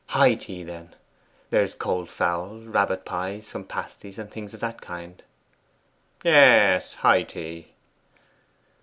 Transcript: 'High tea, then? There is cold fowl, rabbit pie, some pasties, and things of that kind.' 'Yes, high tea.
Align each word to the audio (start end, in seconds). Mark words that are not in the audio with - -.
'High 0.07 0.33
tea, 0.33 0.63
then? 0.63 0.95
There 1.51 1.61
is 1.61 1.75
cold 1.75 2.09
fowl, 2.09 2.61
rabbit 2.61 3.05
pie, 3.05 3.39
some 3.39 3.65
pasties, 3.65 4.17
and 4.17 4.31
things 4.31 4.51
of 4.55 4.59
that 4.61 4.81
kind.' 4.81 5.21
'Yes, 6.23 6.95
high 6.95 7.21
tea. 7.21 7.67